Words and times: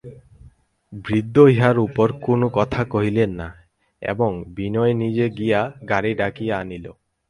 বৃদ্ধ 1.05 1.35
ইহার 1.47 1.77
উপর 1.79 2.07
কোনো 2.21 2.47
কথা 2.49 2.81
কহিলেন 2.83 3.31
না 3.31 3.47
এবং 4.01 4.31
বিনয় 4.55 4.93
নিজে 4.93 5.25
গিয়া 5.29 5.61
গাড়ি 5.89 6.11
ডাকিয়া 6.15 6.55
আনিল। 6.59 6.85